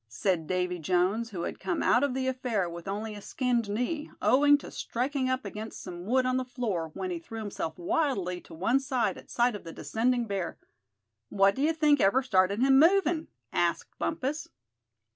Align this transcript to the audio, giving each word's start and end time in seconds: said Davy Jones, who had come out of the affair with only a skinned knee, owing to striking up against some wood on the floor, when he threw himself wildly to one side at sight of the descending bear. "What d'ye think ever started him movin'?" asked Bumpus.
said 0.09 0.47
Davy 0.47 0.79
Jones, 0.79 1.29
who 1.29 1.43
had 1.43 1.59
come 1.59 1.83
out 1.83 2.03
of 2.03 2.15
the 2.15 2.25
affair 2.25 2.67
with 2.67 2.87
only 2.87 3.13
a 3.13 3.21
skinned 3.21 3.69
knee, 3.69 4.09
owing 4.19 4.57
to 4.57 4.71
striking 4.71 5.29
up 5.29 5.45
against 5.45 5.79
some 5.83 6.05
wood 6.07 6.25
on 6.25 6.37
the 6.37 6.43
floor, 6.43 6.89
when 6.95 7.11
he 7.11 7.19
threw 7.19 7.37
himself 7.37 7.77
wildly 7.77 8.41
to 8.41 8.55
one 8.55 8.79
side 8.79 9.15
at 9.15 9.29
sight 9.29 9.53
of 9.55 9.63
the 9.63 9.71
descending 9.71 10.25
bear. 10.25 10.57
"What 11.29 11.53
d'ye 11.53 11.71
think 11.73 12.01
ever 12.01 12.23
started 12.23 12.61
him 12.61 12.79
movin'?" 12.79 13.27
asked 13.53 13.95
Bumpus. 13.99 14.47